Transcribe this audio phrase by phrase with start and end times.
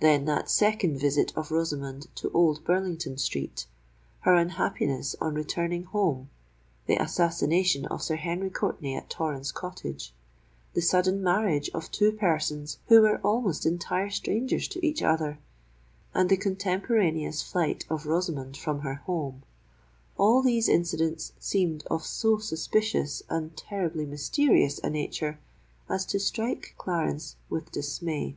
[0.00, 7.86] Then that second visit of Rosamond to Old Burlington Street—her unhappiness on returning home—the assassination
[7.86, 13.64] of Sir Henry Courtenay at Torrens Cottage—the sudden marriage of two persons who were almost
[13.64, 21.32] entire strangers to each other—and the contemporaneous flight of Rosamond from her home,—all these incidents
[21.40, 25.38] seemed of so suspicious and terribly mysterious a nature
[25.88, 28.36] as to strike Clarence with dismay.